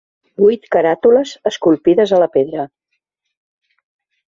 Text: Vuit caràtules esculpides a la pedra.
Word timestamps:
Vuit 0.43 0.63
caràtules 0.75 1.33
esculpides 1.51 2.15
a 2.19 2.23
la 2.25 2.31
pedra. 2.39 2.67